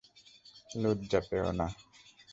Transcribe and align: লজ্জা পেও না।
লজ্জা 0.75 1.19
পেও 1.29 1.49
না। 1.51 1.67